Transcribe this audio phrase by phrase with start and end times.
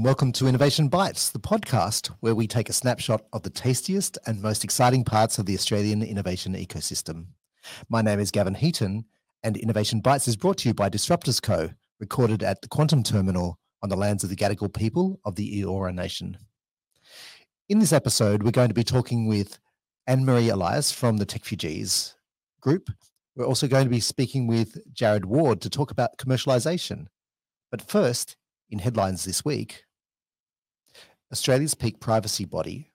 [0.00, 4.16] and welcome to Innovation Bites, the podcast where we take a snapshot of the tastiest
[4.24, 7.26] and most exciting parts of the Australian innovation ecosystem.
[7.90, 9.04] My name is Gavin Heaton,
[9.42, 11.68] and Innovation Bites is brought to you by Disruptors Co.,
[11.98, 15.94] recorded at the Quantum Terminal on the lands of the Gadigal people of the Eora
[15.94, 16.38] Nation.
[17.68, 19.58] In this episode, we're going to be talking with
[20.06, 22.14] Anne Marie Elias from the TechFugees
[22.62, 22.88] group.
[23.36, 27.08] We're also going to be speaking with Jarrod Ward to talk about commercialization.
[27.70, 28.38] But first,
[28.70, 29.84] in headlines this week,
[31.32, 32.90] Australia's peak privacy body,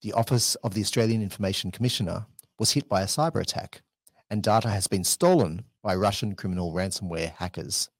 [0.00, 2.26] the Office of the Australian Information Commissioner,
[2.58, 3.82] was hit by a cyber attack,
[4.30, 7.90] and data has been stolen by Russian criminal ransomware hackers.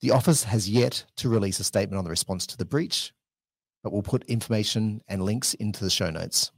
[0.00, 3.12] The office has yet to release a statement on the response to the breach,
[3.82, 6.52] but will put information and links into the show notes.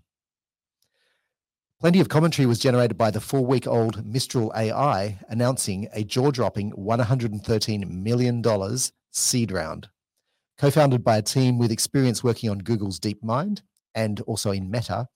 [1.81, 6.31] Plenty of commentary was generated by the four week old Mistral AI announcing a jaw
[6.31, 8.43] dropping $113 million
[9.11, 9.89] seed round.
[10.59, 13.63] Co founded by a team with experience working on Google's DeepMind
[13.95, 15.09] and also in Meta,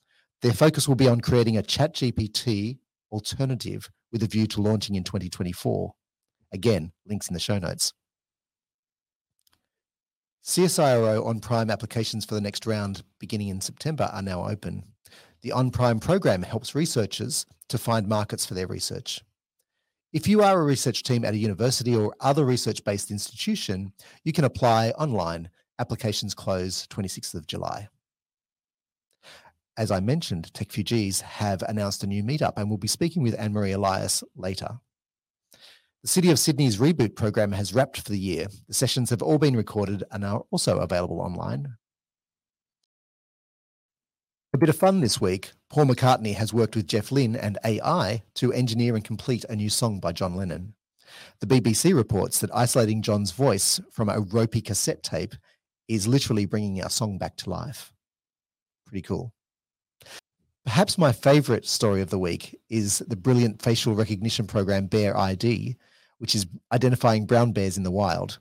[0.43, 2.79] their focus will be on creating a ChatGPT
[3.13, 5.93] alternative with a view to launching in 2024.
[6.53, 7.93] Again, links in the show notes.
[10.45, 14.85] CSIRO on Prime applications for the next round beginning in September are now open.
[15.43, 19.23] The On Prime program helps researchers to find markets for their research.
[20.15, 23.93] If you are a research team at a university or other research based institution,
[24.25, 25.51] you can apply online.
[25.79, 27.89] Applications close 26th of July.
[29.77, 33.53] As I mentioned, TechFugees have announced a new meetup and we'll be speaking with Anne
[33.53, 34.81] Marie Elias later.
[36.03, 38.47] The City of Sydney's reboot program has wrapped for the year.
[38.67, 41.77] The sessions have all been recorded and are also available online.
[44.59, 45.53] A bit of fun this week.
[45.71, 49.71] Paul McCartney has worked with Jeff Lynne and AI to engineer and complete a new
[49.71, 50.75] song by John Lennon.
[51.39, 55.37] The BBC reports that isolating John's voice from a ropey cassette tape
[55.87, 57.93] is literally bringing our song back to life.
[58.85, 59.33] Pretty cool.
[60.65, 65.77] Perhaps my favorite story of the week is the brilliant facial recognition program Bear ID,
[66.19, 68.41] which is identifying brown bears in the wild.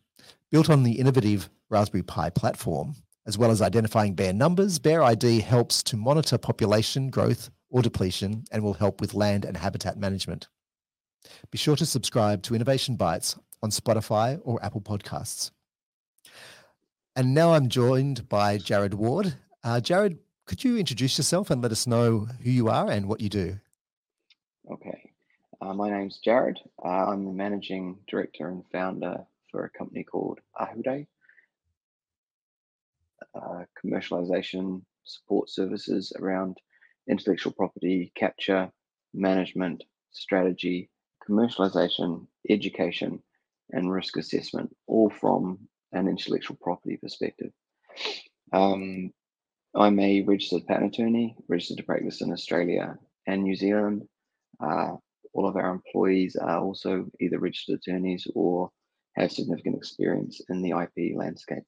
[0.50, 2.96] Built on the innovative Raspberry Pi platform,
[3.28, 8.46] as well as identifying bear numbers, Bear ID helps to monitor population growth or depletion
[8.52, 10.48] and will help with land and habitat management.
[11.52, 15.52] Be sure to subscribe to Innovation Bites on Spotify or Apple Podcasts.
[17.18, 19.36] And now I'm joined by Jarrod Ward.
[19.62, 23.20] Uh, Jarrod, could you introduce yourself and let us know who you are and what
[23.20, 23.60] you do?
[24.72, 25.12] Okay.
[25.60, 26.58] Uh, my name's Jarrod.
[26.82, 31.08] Uh, I'm the managing director and founder for a company called Ahurei
[33.36, 36.58] uh, commercialization support services around
[37.10, 38.70] intellectual property capture,
[39.14, 40.90] management, strategy,
[41.28, 43.22] commercialization, education,
[43.72, 45.60] and risk assessment, all from
[45.92, 47.52] an intellectual property perspective.
[48.54, 49.12] Um,
[49.76, 52.98] I'm a registered patent attorney, registered to practice in Australia
[53.28, 54.08] and New Zealand.
[54.60, 54.96] Uh,
[55.34, 58.72] all of our employees are also either registered attorneys or
[59.16, 61.64] have significant experience in the IP landscape.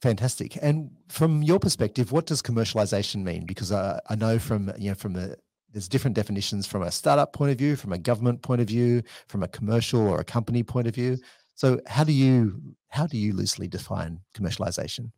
[0.00, 0.56] Fantastic.
[0.62, 3.46] And from your perspective, what does commercialization mean?
[3.46, 5.36] Because uh, I know from you know from the
[5.72, 9.02] there's different definitions from a startup point of view, from a government point of view,
[9.26, 11.18] from a commercial or a company point of view.
[11.54, 15.10] So how do you how do you loosely define commercialization?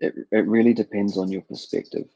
[0.00, 2.08] It, it really depends on your perspective.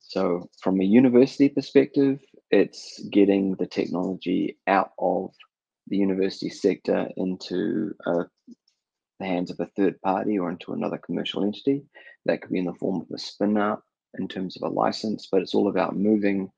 [0.00, 2.20] So from a university perspective,
[2.50, 5.32] it's getting the technology out of
[5.88, 8.24] the university sector into a
[9.22, 11.82] the hands of a third party or into another commercial entity.
[12.24, 13.82] That could be in the form of a spin out
[14.18, 16.50] in terms of a license, but it's all about moving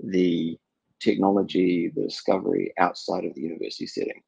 [0.00, 0.56] the
[1.00, 4.22] technology, the discovery outside of the university setting.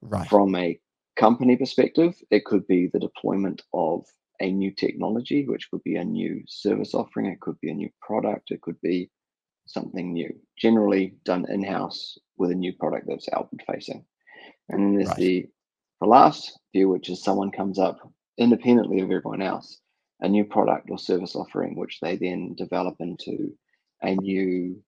[0.00, 0.28] Right.
[0.28, 0.78] From a
[1.16, 4.04] company perspective, it could be the deployment of
[4.40, 7.90] a new technology, which could be a new service offering, it could be a new
[8.00, 9.10] product, it could be
[9.66, 14.04] something new, generally done in house with a new product that's outward facing.
[14.68, 15.16] And then there's right.
[15.16, 15.48] the
[16.02, 18.00] the last view, which is someone comes up
[18.36, 19.78] independently of everyone else,
[20.20, 23.52] a new product or service offering, which they then develop into
[24.02, 24.82] a new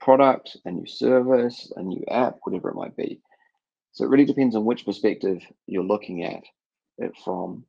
[0.00, 3.20] product, a new service, a new app, whatever it might be.
[3.92, 6.44] So it really depends on which perspective you're looking at
[6.96, 7.66] it from,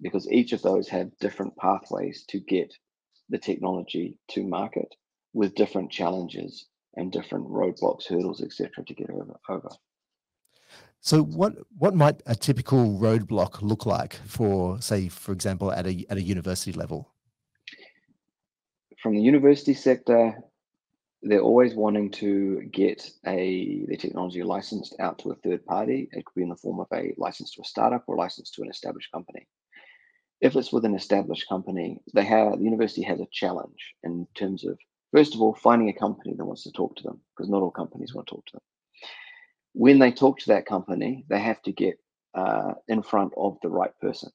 [0.00, 2.72] because each of those have different pathways to get
[3.28, 4.94] the technology to market
[5.32, 9.36] with different challenges and different roadblocks, hurdles, etc., to get over.
[9.48, 9.68] over.
[11.06, 16.04] So what what might a typical roadblock look like for, say, for example, at a
[16.10, 17.12] at a university level?
[19.00, 20.36] From the university sector,
[21.22, 26.08] they're always wanting to get a their technology licensed out to a third party.
[26.10, 28.62] It could be in the form of a license to a startup or license to
[28.62, 29.46] an established company.
[30.40, 34.66] If it's with an established company, they have the university has a challenge in terms
[34.66, 34.76] of
[35.12, 37.70] first of all finding a company that wants to talk to them because not all
[37.70, 38.62] companies want to talk to them.
[39.76, 41.98] When they talk to that company, they have to get
[42.34, 44.30] uh, in front of the right person,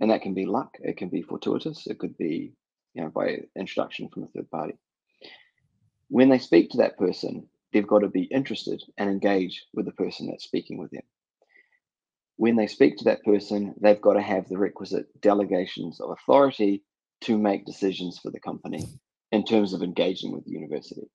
[0.00, 0.76] and that can be luck.
[0.80, 1.86] It can be fortuitous.
[1.88, 2.54] It could be
[2.94, 4.74] you know by introduction from a third party
[6.08, 9.92] when they speak to that person, they've got to be interested and engage with the
[9.92, 11.02] person that's speaking with them.
[12.36, 16.84] When they speak to that person, they've got to have the requisite delegations of authority
[17.22, 18.86] to make decisions for the company
[19.32, 21.10] in terms of engaging with the university.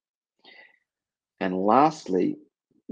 [1.39, 2.37] And lastly,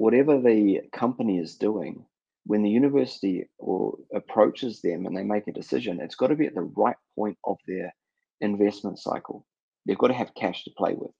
[0.01, 2.03] whatever the company is doing,
[2.47, 6.47] when the university or approaches them and they make a decision, it's got to be
[6.47, 7.93] at the right point of their
[8.39, 9.45] investment cycle.
[9.85, 11.11] They've got to have cash to play with.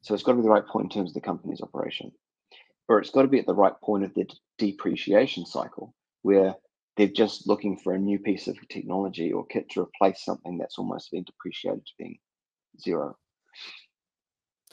[0.00, 2.10] So it's got to be the right point in terms of the company's operation.
[2.88, 4.26] Or it's got to be at the right point of the
[4.56, 6.54] depreciation cycle where
[6.96, 10.78] they're just looking for a new piece of technology or kit to replace something that's
[10.78, 12.18] almost been depreciated to being
[12.82, 13.14] zero.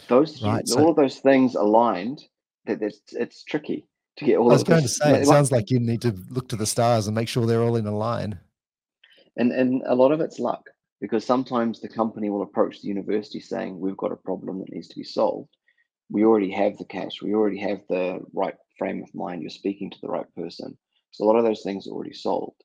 [0.08, 2.24] Those right, all so, of those things aligned,
[2.68, 3.88] it's it's tricky
[4.18, 4.50] to get all.
[4.50, 7.08] I was going to say, it sounds like you need to look to the stars
[7.08, 8.40] and make sure they're all in a line.
[9.38, 10.69] And and a lot of it's luck
[11.00, 14.88] because sometimes the company will approach the university saying we've got a problem that needs
[14.90, 15.56] to be solved.
[16.10, 17.22] We already have the cash.
[17.22, 19.42] We already have the right frame of mind.
[19.42, 20.78] You're speaking to the right person.
[21.12, 22.64] So a lot of those things are already solved.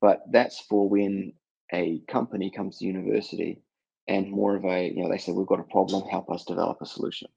[0.00, 1.32] But that's for when
[1.72, 3.60] a company comes to university
[4.08, 6.08] and more of a you know they say we've got a problem.
[6.08, 7.28] Help us develop a solution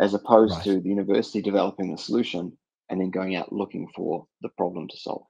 [0.00, 0.64] as opposed right.
[0.64, 2.56] to the university developing the solution
[2.88, 5.22] and then going out looking for the problem to solve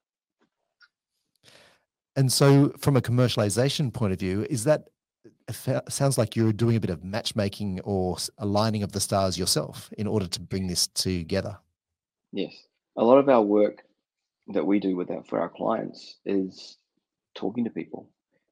[2.16, 4.88] and so, from a commercialization point of view, is that
[5.88, 10.06] sounds like you're doing a bit of matchmaking or aligning of the stars yourself in
[10.06, 11.58] order to bring this together?
[12.32, 12.52] Yes,
[12.96, 13.82] a lot of our work
[14.48, 16.78] that we do with our for our clients is
[17.34, 18.10] talking to people,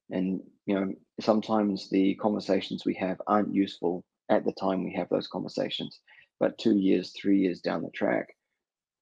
[0.09, 5.09] and you know sometimes the conversations we have aren't useful at the time we have
[5.09, 5.99] those conversations,
[6.39, 8.27] but two years, three years down the track,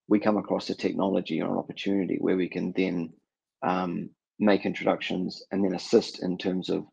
[0.07, 3.13] we come across a technology or an opportunity where we can then
[3.61, 4.09] um,
[4.39, 6.85] make introductions and then assist in terms of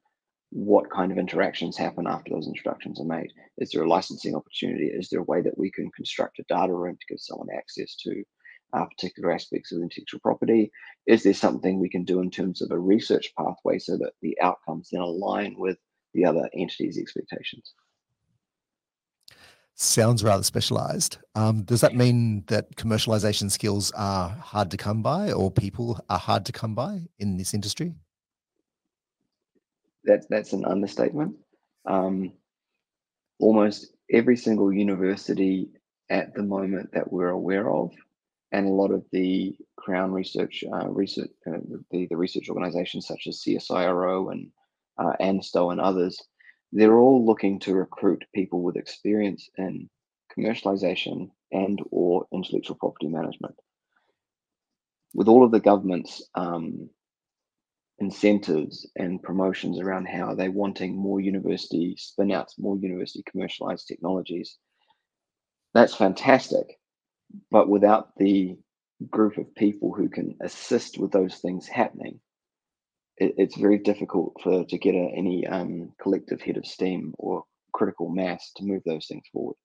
[0.51, 3.31] what kind of interactions happen after those introductions are made.
[3.59, 4.87] Is there a licensing opportunity?
[4.87, 7.97] Is there a way that we can construct a data room to give someone access
[8.05, 8.23] to
[8.73, 10.71] uh, particular aspects of intellectual property?
[11.07, 14.37] Is there something we can do in terms of a research pathway so that the
[14.41, 15.79] outcomes then align with
[16.13, 17.75] the other entities' expectations?
[19.75, 21.19] Sounds rather specialized.
[21.35, 26.19] Um, does that mean that commercialization skills are hard to come by or people are
[26.19, 27.95] hard to come by in this industry?
[30.05, 31.37] That, that's an understatement.
[31.87, 32.33] Um,
[33.41, 35.71] almost every single university
[36.11, 37.93] at the moment that we're aware of,
[38.53, 41.59] and a lot of the Crown research, uh, research uh,
[41.91, 44.51] the, the research organizations such as CSIRO and
[44.99, 46.21] uh, ANSTO and others,
[46.75, 49.89] they're all looking to recruit people with experience in
[50.37, 53.55] commercialization and or intellectual property management.
[55.15, 56.91] With all of the government's um,
[58.01, 64.59] incentives and promotions around how they're wanting more university spin outs, more university commercialized technologies,
[65.75, 66.67] that's fantastic.
[67.53, 68.57] But without the
[69.11, 72.19] group of people who can assist with those things happening,
[73.19, 77.45] it, it's very difficult for to get a, any um, collective head of steam or
[77.73, 79.57] critical mass to move those things forward.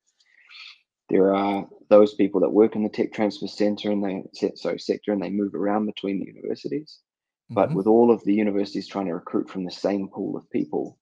[1.09, 4.23] There are those people that work in the tech transfer center and they
[4.55, 6.99] sorry sector and they move around between the universities.
[7.49, 7.77] But mm-hmm.
[7.77, 10.99] with all of the universities trying to recruit from the same pool of people,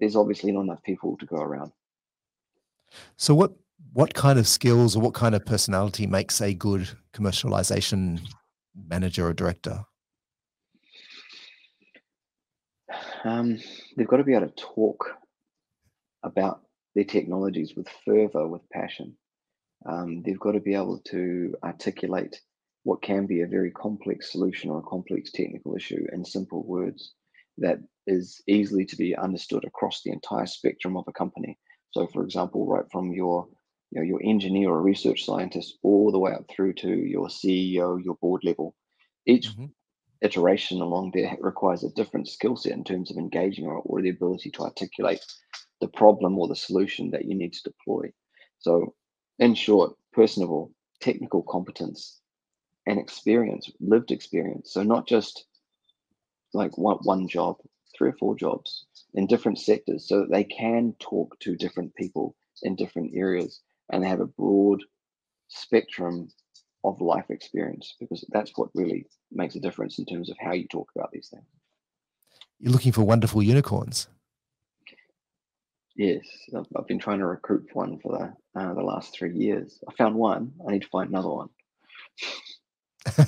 [0.00, 1.70] there's obviously not enough people to go around.
[3.16, 3.52] So what
[3.92, 8.20] what kind of skills or what kind of personality makes a good commercialization
[8.88, 9.84] manager or director?
[13.26, 13.58] Um,
[13.96, 15.10] they've got to be able to talk
[16.22, 16.60] about
[16.94, 19.16] their technologies with fervor, with passion.
[19.84, 22.40] Um, they've got to be able to articulate
[22.84, 27.14] what can be a very complex solution or a complex technical issue in simple words
[27.58, 31.58] that is easily to be understood across the entire spectrum of a company.
[31.90, 33.48] So, for example, right from your
[33.90, 38.02] you know, your engineer or research scientist all the way up through to your CEO,
[38.04, 38.74] your board level,
[39.26, 39.66] each mm-hmm
[40.22, 44.10] iteration along there requires a different skill set in terms of engaging or, or the
[44.10, 45.20] ability to articulate
[45.80, 48.12] the problem or the solution that you need to deploy.
[48.58, 48.94] So,
[49.38, 52.20] in short, personable, technical competence
[52.86, 54.72] and experience, lived experience.
[54.72, 55.44] So, not just
[56.54, 57.56] like one, one job,
[57.96, 62.34] three or four jobs in different sectors so that they can talk to different people
[62.62, 64.82] in different areas and they have a broad
[65.48, 66.28] spectrum
[66.86, 70.66] of life experience because that's what really makes a difference in terms of how you
[70.68, 71.44] talk about these things.
[72.58, 74.08] You're looking for wonderful unicorns.
[75.94, 76.26] Yes,
[76.56, 79.82] I've, I've been trying to recruit one for the uh, the last three years.
[79.88, 80.52] I found one.
[80.66, 81.48] I need to find another one.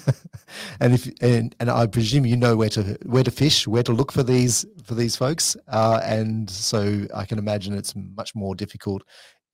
[0.80, 3.92] and if and, and I presume you know where to where to fish, where to
[3.92, 8.54] look for these for these folks, uh, and so I can imagine it's much more
[8.54, 9.02] difficult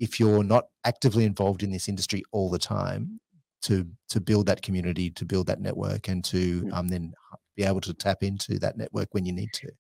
[0.00, 3.20] if you're not actively involved in this industry all the time
[3.64, 6.72] to to build that community, to build that network, and to mm.
[6.72, 7.12] um, then
[7.56, 9.70] be able to tap into that network when you need to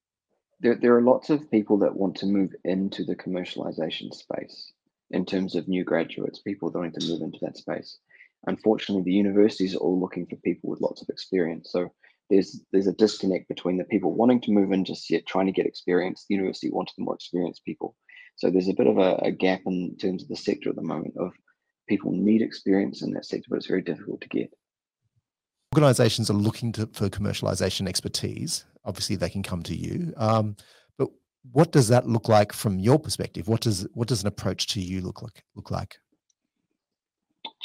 [0.60, 4.72] there, there are lots of people that want to move into the commercialization space
[5.10, 7.98] in terms of new graduates, people wanting to move into that space.
[8.46, 11.70] Unfortunately, the universities are all looking for people with lots of experience.
[11.70, 11.92] So
[12.30, 15.52] there's there's a disconnect between the people wanting to move in just yet trying to
[15.52, 17.94] get experience, the university wanting more experienced people.
[18.36, 20.82] So there's a bit of a, a gap in terms of the sector at the
[20.82, 21.32] moment of
[21.88, 24.50] people need experience in that sector, but it's very difficult to get
[25.74, 30.12] organizations are looking to, for commercialization expertise, obviously they can come to you.
[30.16, 30.56] Um,
[30.96, 31.08] but
[31.50, 33.48] what does that look like from your perspective?
[33.48, 35.42] What does what does an approach to you look like?
[35.56, 35.96] Look like?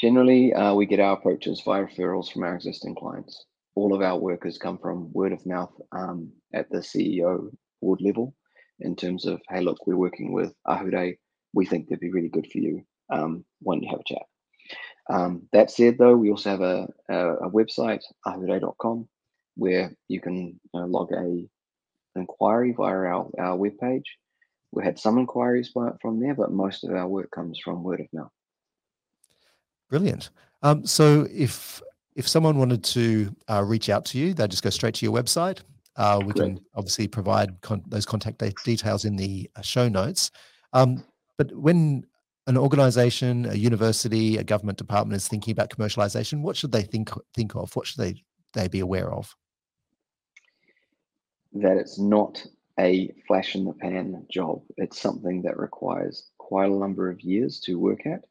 [0.00, 3.44] Generally, uh, we get our approaches via referrals from our existing clients.
[3.76, 7.50] All of our workers come from word of mouth um, at the CEO
[7.80, 8.34] board level
[8.80, 11.16] in terms of, hey, look, we're working with Ahurei.
[11.52, 12.82] We think they'd be really good for you.
[13.10, 14.22] Um, don't you have a chat?
[15.08, 19.08] Um, that said, though, we also have a, a, a website, ahurei.com,
[19.56, 21.48] where you can log a
[22.14, 24.04] inquiry via our, our webpage.
[24.72, 28.00] We had some inquiries by, from there, but most of our work comes from word
[28.00, 28.30] of mouth.
[29.88, 30.30] Brilliant.
[30.62, 31.82] Um, so if
[32.16, 35.14] if someone wanted to uh, reach out to you, they'd just go straight to your
[35.14, 35.60] website.
[35.96, 36.56] Uh, we Correct.
[36.56, 40.30] can obviously provide con- those contact details in the uh, show notes.
[40.72, 41.02] Um,
[41.38, 42.04] but when
[42.50, 47.08] an organization, a university, a government department is thinking about commercialization, what should they think
[47.32, 47.74] think of?
[47.76, 49.36] What should they they be aware of?
[51.52, 52.44] That it's not
[52.78, 54.62] a flash in the pan job.
[54.76, 58.24] It's something that requires quite a number of years to work at.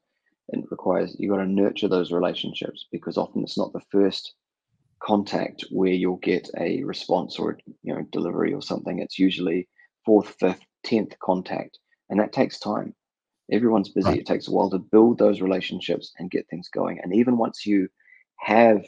[0.50, 4.34] And it requires you've got to nurture those relationships because often it's not the first
[5.02, 9.00] contact where you'll get a response or you know delivery or something.
[9.00, 9.70] It's usually
[10.06, 12.94] fourth, fifth, tenth contact, and that takes time
[13.52, 14.10] Everyone's busy.
[14.10, 14.20] Right.
[14.20, 17.00] It takes a while to build those relationships and get things going.
[17.02, 17.90] And even once you
[18.38, 18.86] have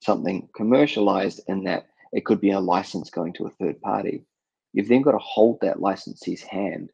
[0.00, 4.24] something commercialized in that it could be a license going to a third party,
[4.72, 6.90] you've then got to hold that licensee's hand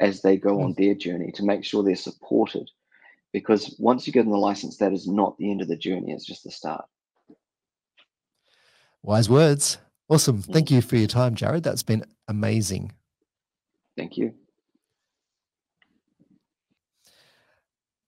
[0.00, 2.68] as they go on their journey to make sure they're supported.
[3.32, 6.12] Because once you get in the license, that is not the end of the journey,
[6.12, 6.84] it's just the start.
[9.02, 9.78] Wise words.
[10.08, 10.38] Awesome.
[10.38, 10.52] Mm.
[10.52, 11.62] Thank you for your time, Jarrod.
[11.62, 12.92] That's been amazing.
[13.96, 14.34] Thank you.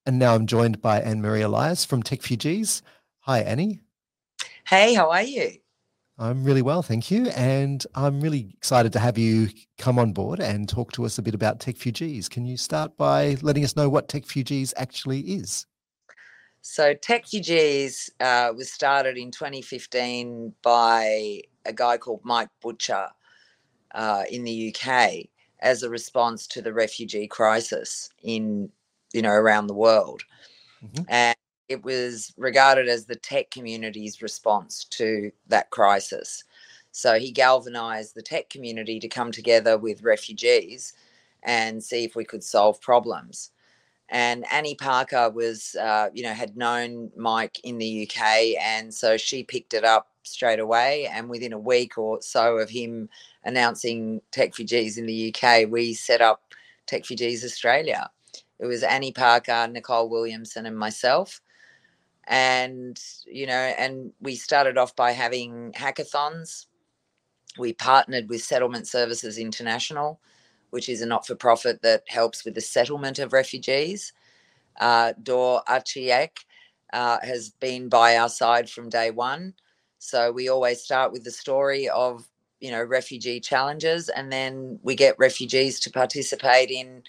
[0.06, 2.80] And now I'm joined by Anne Marie Elias from TechFugees.
[3.22, 3.80] Hi, Annie.
[4.64, 5.50] Hey, how are you?
[6.16, 7.26] I'm really well, thank you.
[7.30, 9.48] And I'm really excited to have you
[9.78, 12.30] come on board and talk to us a bit about TechFugees.
[12.30, 15.66] Can you start by letting us know what TechFugees actually is?
[16.62, 23.08] So, TechFugees uh, was started in 2015 by a guy called Mike Butcher
[23.92, 25.26] uh, in the UK
[25.60, 28.70] as a response to the refugee crisis in
[29.12, 30.22] you know, around the world.
[30.84, 31.04] Mm-hmm.
[31.08, 31.36] And
[31.68, 36.44] it was regarded as the tech community's response to that crisis.
[36.92, 40.94] So he galvanized the tech community to come together with refugees
[41.42, 43.50] and see if we could solve problems.
[44.08, 49.16] And Annie Parker was, uh, you know, had known Mike in the UK, and so
[49.16, 51.06] she picked it up straight away.
[51.06, 53.08] And within a week or so of him
[53.44, 56.54] announcing TechFugees in the UK, we set up
[56.86, 58.10] TechFugees Australia.
[58.58, 61.40] It was Annie Parker, Nicole Williamson, and myself.
[62.28, 66.66] And, you know, and we started off by having hackathons.
[67.58, 70.20] We partnered with Settlement Services International,
[70.70, 74.12] which is a not for profit that helps with the settlement of refugees.
[74.80, 76.30] Uh, Dor Achiek
[76.92, 79.54] uh, has been by our side from day one.
[79.98, 82.28] So we always start with the story of,
[82.60, 87.02] you know, refugee challenges, and then we get refugees to participate in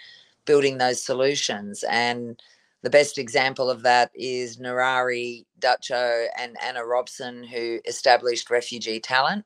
[0.47, 1.83] building those solutions.
[1.87, 2.41] And
[2.81, 9.45] the best example of that is Nirary Dutcho and Anna Robson, who established Refugee Talent,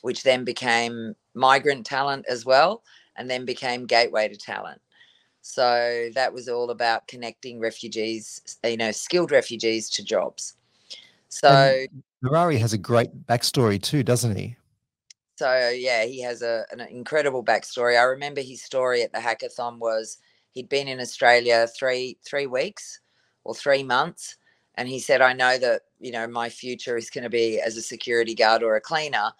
[0.00, 2.82] which then became Migrant Talent as well,
[3.16, 4.80] and then became Gateway to Talent.
[5.42, 10.54] So that was all about connecting refugees, you know, skilled refugees to jobs.
[11.30, 14.56] So and Nirary has a great backstory too, doesn't he?
[15.42, 17.98] So yeah, he has a, an incredible backstory.
[17.98, 20.18] I remember his story at the hackathon was
[20.52, 23.00] he'd been in Australia three three weeks
[23.42, 24.36] or three months,
[24.76, 27.76] and he said, "I know that you know my future is going to be as
[27.76, 29.32] a security guard or a cleaner."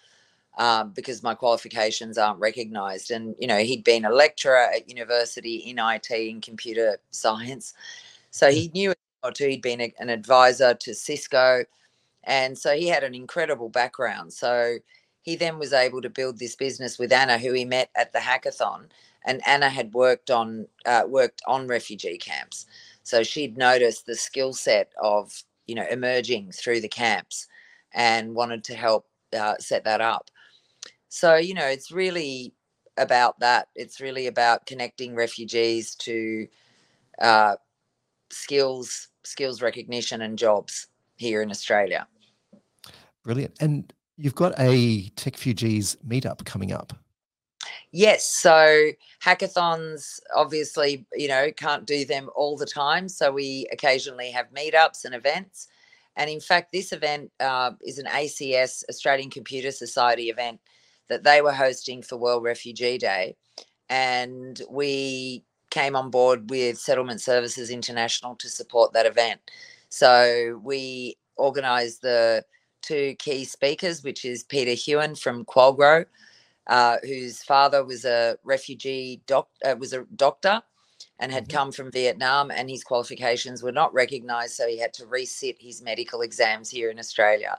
[0.58, 3.10] Um, because my qualifications aren't recognized.
[3.10, 7.72] And, you know, he'd been a lecturer at university in IT and computer science.
[8.30, 8.92] So he knew
[9.22, 9.48] or two.
[9.48, 11.64] He'd been a, an advisor to Cisco.
[12.24, 14.30] And so he had an incredible background.
[14.30, 14.76] So
[15.22, 18.18] he then was able to build this business with Anna, who he met at the
[18.18, 18.86] hackathon.
[19.24, 22.66] And Anna had worked on uh, worked on refugee camps,
[23.04, 25.32] so she'd noticed the skill set of
[25.66, 27.46] you know emerging through the camps,
[27.94, 29.06] and wanted to help
[29.38, 30.28] uh, set that up.
[31.08, 32.52] So you know it's really
[32.96, 33.68] about that.
[33.76, 36.48] It's really about connecting refugees to
[37.20, 37.54] uh,
[38.30, 42.08] skills skills recognition and jobs here in Australia.
[43.22, 43.56] Brilliant.
[43.60, 46.92] And you've got a TechFugees meetup coming up.
[47.92, 48.26] Yes.
[48.26, 48.90] So
[49.22, 53.08] hackathons, obviously, you know, can't do them all the time.
[53.08, 55.68] So we occasionally have meetups and events.
[56.16, 60.60] And in fact, this event uh, is an ACS, Australian Computer Society event
[61.08, 63.36] that they were hosting for World Refugee Day.
[63.88, 69.40] And we came on board with Settlement Services International to support that event.
[69.88, 72.44] So we organised the
[72.82, 76.04] two key speakers, which is Peter Hewen from Qualgro,
[76.66, 80.62] uh, whose father was a refugee doc, uh, was a doctor
[81.18, 81.56] and had mm-hmm.
[81.56, 85.82] come from Vietnam, and his qualifications were not recognised, so he had to resit his
[85.82, 87.58] medical exams here in Australia.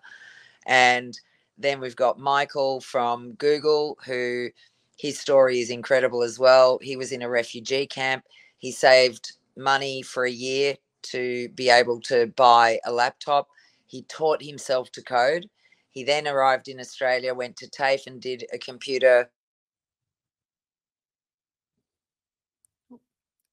[0.65, 1.17] And
[1.57, 4.49] then we've got Michael from Google, who
[4.97, 6.79] his story is incredible as well.
[6.81, 8.25] He was in a refugee camp.
[8.57, 13.47] He saved money for a year to be able to buy a laptop.
[13.93, 15.47] He taught himself to code.
[15.91, 19.29] He then arrived in Australia, went to TAFE and did a computer.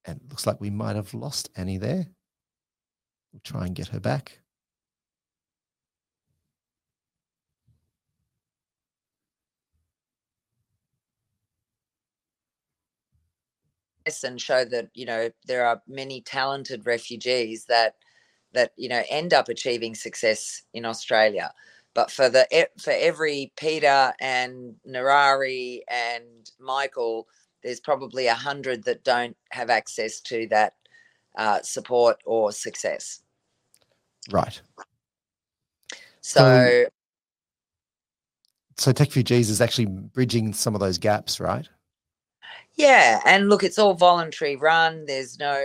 [0.07, 2.07] And it looks like we might have lost Annie there.
[3.35, 4.41] We'll try and get her back.
[14.25, 17.95] and show that you know there are many talented refugees that
[18.53, 21.53] that you know end up achieving success in Australia.
[21.95, 22.47] But for the
[22.79, 27.27] for every Peter and Nirary and Michael,
[27.63, 30.75] there's probably a hundred that don't have access to that
[31.37, 33.23] uh, support or success.
[34.31, 34.61] Right.
[36.21, 36.87] So,
[38.77, 41.69] so Tech TechFugees is actually bridging some of those gaps, right?
[42.75, 45.05] Yeah, and look, it's all voluntary run.
[45.07, 45.63] There's no,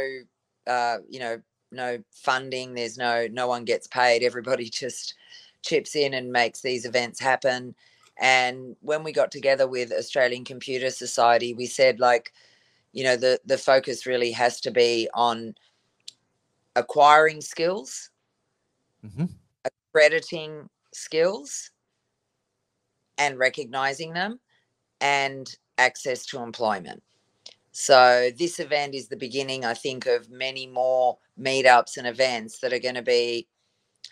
[0.67, 2.73] uh, you know, no funding.
[2.73, 4.23] There's no, no one gets paid.
[4.23, 5.15] Everybody just
[5.61, 7.75] chips in and makes these events happen.
[8.17, 12.31] And when we got together with Australian Computer Society, we said like,
[12.93, 15.53] you know, the the focus really has to be on
[16.77, 18.09] acquiring skills,
[19.05, 19.25] mm-hmm.
[19.65, 21.71] accrediting skills,
[23.17, 24.39] and recognizing them,
[25.01, 27.03] and access to employment.
[27.77, 32.71] So this event is the beginning, I think, of many more meetups and events that
[32.71, 33.49] are going to be,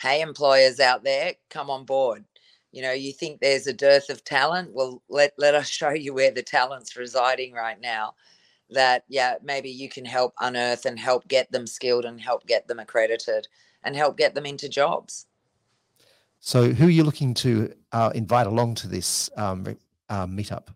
[0.01, 2.25] hey, employers out there, come on board.
[2.73, 4.71] You know, you think there's a dearth of talent?
[4.73, 8.15] Well, let let us show you where the talent's residing right now.
[8.69, 12.67] That yeah, maybe you can help unearth and help get them skilled and help get
[12.67, 13.47] them accredited
[13.85, 15.27] and help get them into jobs.
[16.41, 19.77] So, who are you looking to uh, invite along to this um,
[20.09, 20.67] uh, meetup?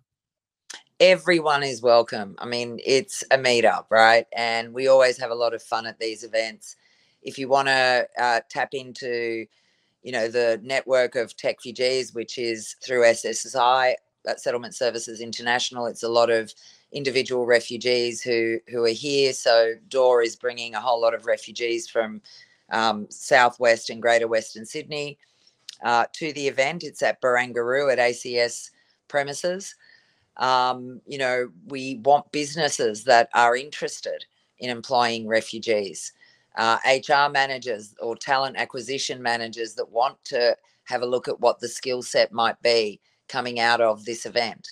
[1.00, 2.36] Everyone is welcome.
[2.40, 4.26] I mean, it's a meetup, right?
[4.36, 6.76] And we always have a lot of fun at these events.
[7.22, 9.46] If you want to uh, tap into,
[10.02, 13.94] you know, the network of tech refugees, which is through SSI,
[14.26, 16.52] that Settlement Services International, it's a lot of
[16.92, 19.34] individual refugees who who are here.
[19.34, 22.22] So Door is bringing a whole lot of refugees from
[22.72, 25.18] um, southwest and Greater Western Sydney
[25.84, 26.84] uh, to the event.
[26.84, 28.72] It's at Barangaroo at ACS
[29.08, 29.76] premises.
[30.38, 34.26] Um, you know, we want businesses that are interested
[34.60, 36.14] in employing refugees,
[36.58, 41.60] uh, HR managers or talent acquisition managers that want to have a look at what
[41.60, 44.72] the skill set might be coming out of this event.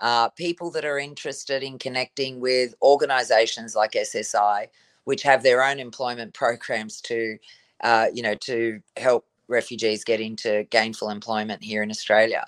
[0.00, 4.66] Uh, people that are interested in connecting with organizations like SSI,
[5.04, 7.38] which have their own employment programs to,
[7.82, 12.44] uh, you know, to help refugees get into gainful employment here in Australia.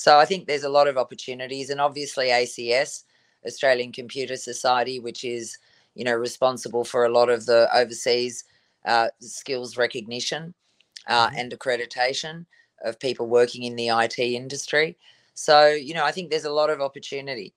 [0.00, 3.04] So I think there's a lot of opportunities, and obviously ACS,
[3.46, 5.58] Australian Computer Society, which is
[5.94, 8.44] you know responsible for a lot of the overseas
[8.86, 10.54] uh, skills recognition
[11.06, 11.36] uh, mm-hmm.
[11.36, 12.46] and accreditation
[12.82, 14.96] of people working in the IT industry.
[15.34, 17.52] So, you know, I think there's a lot of opportunity.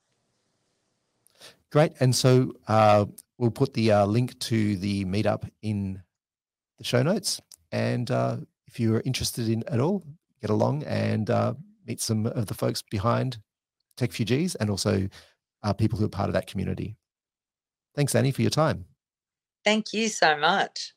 [1.71, 1.93] Great.
[2.01, 3.05] And so uh,
[3.37, 6.03] we'll put the uh, link to the meetup in
[6.77, 7.39] the show notes.
[7.71, 10.03] And uh, if you're interested in at all,
[10.41, 11.53] get along and uh,
[11.85, 13.37] meet some of the folks behind
[13.97, 15.07] TechFugees and also
[15.63, 16.95] uh, people who are part of that community.
[17.95, 18.85] Thanks, Annie, for your time.
[19.63, 20.93] Thank you so much.